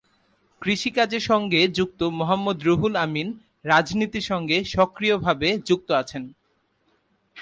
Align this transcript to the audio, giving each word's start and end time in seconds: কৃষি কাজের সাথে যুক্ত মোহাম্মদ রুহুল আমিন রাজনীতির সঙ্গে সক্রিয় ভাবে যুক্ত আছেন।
কৃষি 0.61 0.89
কাজের 0.91 1.23
সাথে 1.27 1.59
যুক্ত 1.77 1.99
মোহাম্মদ 2.19 2.57
রুহুল 2.63 2.93
আমিন 2.95 3.27
রাজনীতির 3.65 4.25
সঙ্গে 4.31 4.57
সক্রিয় 4.73 5.15
ভাবে 5.17 5.49
যুক্ত 5.67 5.89
আছেন। 5.91 6.23